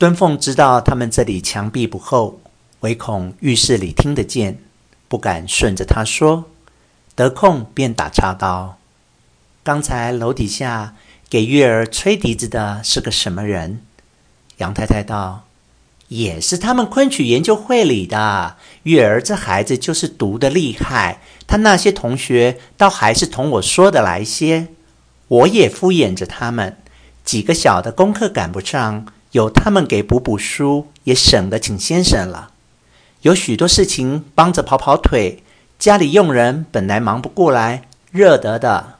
[0.00, 2.40] 敦凤知道他们这里墙壁不厚，
[2.80, 4.58] 唯恐浴室里听得见，
[5.08, 6.46] 不敢顺着他说，
[7.14, 8.78] 得空便打岔道
[9.62, 10.94] ：“刚才楼底下
[11.28, 13.82] 给月儿吹笛子的是个什么人？”
[14.56, 15.44] 杨太太道
[16.08, 18.56] ：“也是他们昆曲研究会里的。
[18.84, 24.68] 月儿这孩子就是读得厉害，他那些同学倒还是同我说的来些。
[25.28, 26.78] 我也敷衍着他们，
[27.22, 32.50] 几个小的功课赶不上。”有他们给补补书，也省得请先生了。
[33.22, 35.42] 有许多事情帮着跑跑腿，
[35.78, 38.98] 家里佣人本来忙不过来，热得的。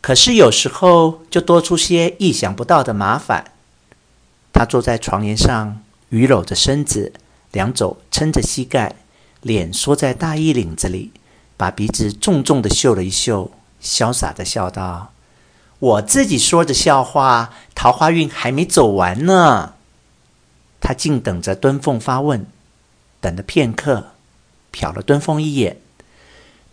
[0.00, 3.52] 可是有时候就多出些意想不到的麻烦。
[4.52, 5.80] 他坐在床沿上，
[6.10, 7.12] 伛僂着身子，
[7.52, 8.96] 两肘撑着膝盖，
[9.42, 11.12] 脸缩在大衣领子里，
[11.56, 13.50] 把鼻子重重地嗅了一嗅，
[13.82, 15.12] 潇洒地笑道。
[15.80, 19.74] 我自己说着笑话，桃花运还没走完呢。
[20.78, 22.46] 他静等着敦凤发问，
[23.20, 24.08] 等了片刻，
[24.70, 25.78] 瞟了敦凤一眼。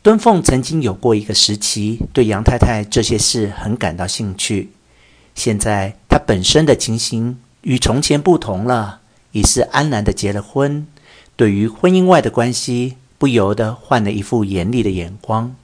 [0.02, 4.72] 敦凤曾经有过一个时期，对杨太太这些事很感到兴趣。
[5.36, 9.00] 现在她本身的情形与从前不同了，
[9.32, 10.86] 已是安然的结了婚，
[11.38, 15.56] 对于婚姻外的关系，不由得换了一副严厉的眼光。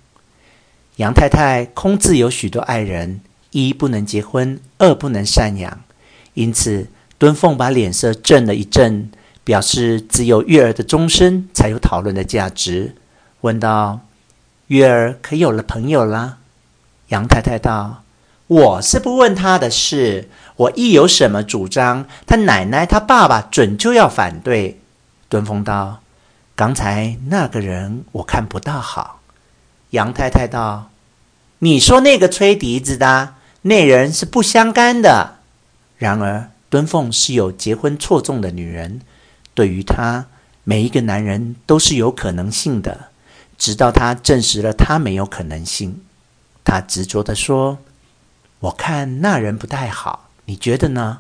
[0.98, 3.20] 杨太太空自有许多爱人。
[3.54, 5.80] 一不能结婚，二不能赡养，
[6.34, 6.88] 因此
[7.18, 9.10] 敦凤把脸色正了一正，
[9.44, 12.96] 表示只有月儿的终身才有讨论的价值，
[13.42, 14.00] 问道
[14.68, 16.40] ：“月儿可有了朋友啦？”
[17.10, 18.04] 杨太太道
[18.48, 24.80] ：“我是不问他的事，我一有什么主张，他奶奶他爸爸准就要反对。”
[25.30, 26.02] 敦凤道
[26.56, 29.22] ：“刚才那个人我看不大好。”
[29.92, 30.90] 杨太太道
[31.60, 35.40] ：“你说那个吹笛子的？”那人是不相干的。
[35.98, 39.02] 然而，敦凤是有结婚错综的女人，
[39.54, 40.26] 对于她，
[40.64, 43.10] 每一个男人都是有可能性的。
[43.58, 46.02] 直到她证实了他没有可能性，
[46.66, 47.78] 她执着地说
[48.60, 51.20] ：“我看那人不太好，你觉得呢？”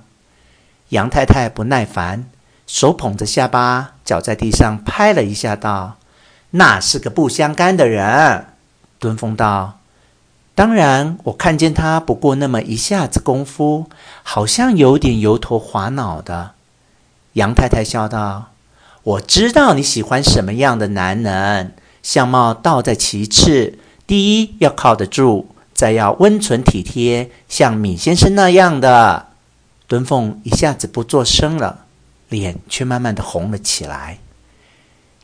[0.89, 2.29] 杨太太不耐烦，
[2.67, 5.97] 手捧着下巴，脚在地上拍了一下，道
[6.51, 8.47] ：“那是个不相干的人。”
[8.99, 9.79] 敦凤道。
[10.55, 13.89] 当然，我看见他不过那么一下子功夫，
[14.21, 16.51] 好像有点油头滑脑的。
[17.33, 18.51] 杨太太笑道
[19.01, 29.29] ：“我知道你喜欢什么样的男人，相貌倒在其次，第一要靠得住，再要温存体贴，像闵先生那样的。”
[29.89, 31.85] 敦凤一下子不作声了，
[32.29, 34.19] 脸却慢慢的红了起来。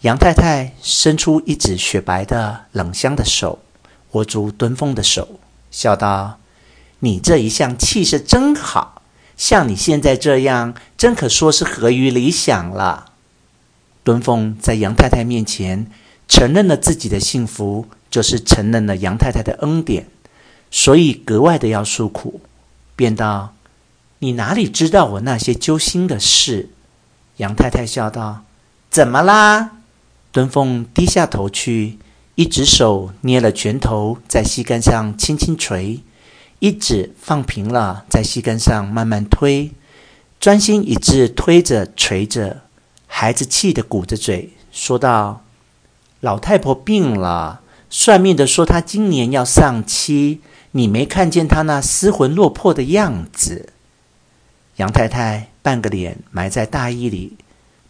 [0.02, 3.60] 杨太太伸出一指雪白的冷香的手。
[4.12, 5.40] 握住敦凤的手，
[5.70, 6.40] 笑道
[7.00, 9.02] ：“你这一向气色真好，
[9.38, 13.14] 像你现在这样，真可说是合于理想了。”
[14.04, 15.86] 敦凤在杨太太面前
[16.28, 20.08] 承认了自己的幸福，就是承认了杨太太的恩典，
[20.72, 22.42] 所以格外的要诉苦，
[22.96, 23.54] 便道
[24.20, 26.70] ：“你哪里知道我那些揪心的事？”
[27.38, 28.44] 杨太太笑道
[28.90, 29.78] ：“怎么啦？”
[30.32, 32.00] 敦凤低下头去。
[32.40, 36.00] 一只手捏了拳头，在膝盖上轻轻捶；
[36.60, 39.72] 一指放平了，在膝盖上慢慢推，
[40.40, 42.62] 专心一致推着捶着。
[43.08, 45.44] 孩子气得鼓着嘴说道
[46.22, 50.40] ：“老太婆病了，算命的说她今年要丧妻。
[50.72, 53.74] 你没看见她那失魂落魄的样子？”
[54.78, 57.34] 杨太太半个脸埋在大衣里，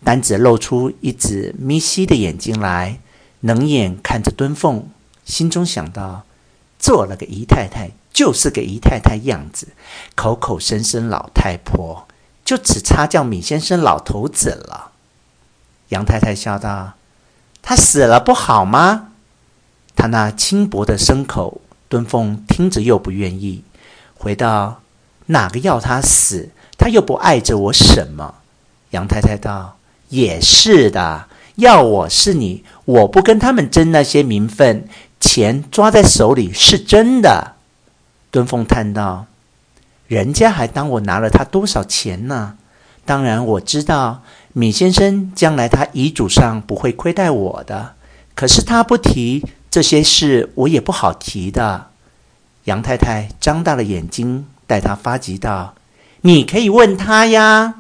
[0.04, 3.00] 单只露出一只眯稀的眼睛来。
[3.42, 4.90] 冷眼看着敦凤，
[5.26, 6.24] 心中想到：
[6.78, 9.70] 做了个姨太太，就是个姨太太样子，
[10.16, 12.06] 口口声声老太婆，
[12.44, 14.92] 就只差叫米先生老头子了。
[15.90, 16.94] 杨太太笑道
[17.64, 19.12] ：“他死了不好吗？”
[19.96, 23.64] 他那轻薄的声口，敦凤听着又不愿意，
[24.16, 24.82] 回道
[25.28, 26.50] ：“哪个要他死？
[26.78, 28.36] 他又不碍着我什么。”
[28.92, 29.78] 杨太太道
[30.10, 31.28] ：“也是的。”
[31.60, 34.88] 要我是你，我不跟他们争那些名分，
[35.20, 37.56] 钱抓在手里是真的。
[38.32, 39.26] 敦凤叹道
[40.08, 42.56] ：“人家还当我拿了他多少钱呢？
[43.06, 44.24] 当然我知道，
[44.54, 47.94] 米先生将来他遗嘱上不会亏待我的。
[48.36, 51.88] 可是他不提这些事，我也不好提的。”
[52.66, 55.74] 杨太太张大了眼睛，待他发急道
[56.22, 57.76] ：“你可以问他呀。”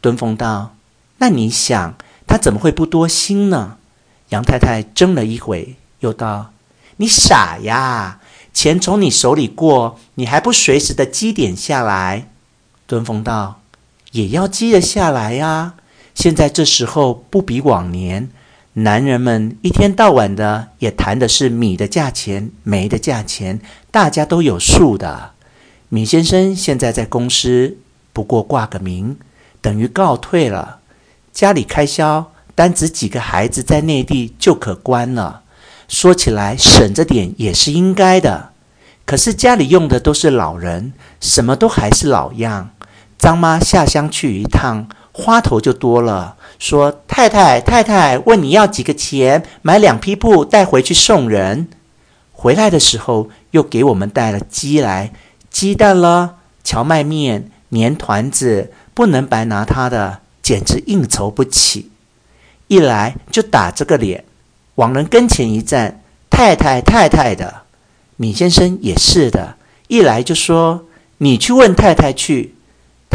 [0.00, 0.74] 敦凤道
[1.18, 1.94] ：“那你想？”
[2.26, 3.76] 他怎么会不多心呢？
[4.30, 6.52] 杨太太怔了一会，又道
[6.96, 8.20] ：“你傻呀！
[8.52, 12.28] 钱从你手里过，你还不随时的积点下来？”
[12.86, 13.60] 敦凤道
[14.12, 15.74] ：“也要积得下来呀。
[16.14, 18.30] 现在这时候不比往年，
[18.74, 23.60] 男人们一天到晚的也谈的是米的价钱、煤的价钱，
[23.90, 25.32] 大家都有数的。
[25.88, 27.76] 米先生现在在公司，
[28.12, 29.16] 不过挂个名，
[29.60, 30.78] 等于告退了。
[31.34, 35.42] 家里开销，单指几个孩子在内地就可观了。
[35.88, 38.50] 说起来省着点也是应该的。
[39.04, 42.70] 可是家里用的都是老人，什么都还是老样。
[43.18, 46.36] 张妈下乡去一趟，花头就多了。
[46.60, 51.68] 说：“太太，太太，问你要几个钱，买两匹布带回去送人。
[52.32, 55.12] 回来的时候又给我们带了鸡来，
[55.50, 61.90] 鸡蛋了，荞麦面，粘团子，不能白拿他的，简直应酬不起。
[62.68, 64.24] 一来就打这个脸，
[64.76, 66.00] 往人跟前一站，
[66.30, 67.62] 太太，太太的。
[68.18, 69.56] 闵先生也是的，
[69.88, 70.86] 一来就说
[71.18, 72.54] 你去问太太去。”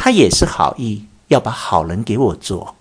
[0.02, 2.76] 他也是好意，要把好人给我做。